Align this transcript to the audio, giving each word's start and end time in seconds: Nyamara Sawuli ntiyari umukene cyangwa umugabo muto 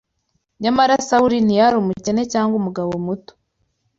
Nyamara 0.61 0.93
Sawuli 1.07 1.37
ntiyari 1.45 1.75
umukene 1.79 2.21
cyangwa 2.33 2.53
umugabo 2.61 2.91
muto 3.05 3.33